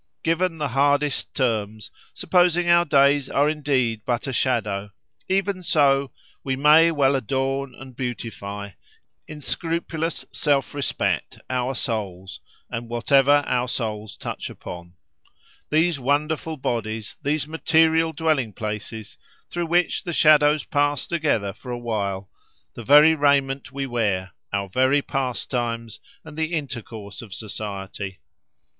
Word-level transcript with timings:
Given 0.23 0.57
the 0.57 0.69
hardest 0.69 1.31
terms, 1.35 1.91
supposing 2.15 2.67
our 2.67 2.85
days 2.85 3.29
are 3.29 3.47
indeed 3.47 4.01
but 4.03 4.25
a 4.25 4.33
shadow, 4.33 4.89
even 5.29 5.61
so, 5.61 6.09
we 6.43 6.55
may 6.55 6.89
well 6.89 7.15
adorn 7.15 7.75
and 7.75 7.95
beautify, 7.95 8.71
in 9.27 9.41
scrupulous 9.41 10.25
self 10.31 10.73
respect, 10.73 11.37
our 11.51 11.75
souls, 11.75 12.39
and 12.67 12.89
whatever 12.89 13.43
our 13.45 13.67
souls 13.67 14.17
touch 14.17 14.49
upon—these 14.49 15.99
wonderful 15.99 16.57
bodies, 16.57 17.17
these 17.21 17.47
material 17.47 18.11
dwelling 18.11 18.53
places 18.53 19.19
through 19.51 19.67
which 19.67 20.01
the 20.03 20.13
shadows 20.13 20.63
pass 20.63 21.05
together 21.05 21.53
for 21.53 21.69
a 21.69 21.77
while, 21.77 22.27
the 22.73 22.83
very 22.83 23.13
raiment 23.13 23.71
we 23.71 23.85
wear, 23.85 24.31
our 24.51 24.67
very 24.67 25.03
pastimes 25.03 25.99
and 26.25 26.39
the 26.39 26.53
intercourse 26.55 27.21
of 27.21 27.31
society. 27.35 28.17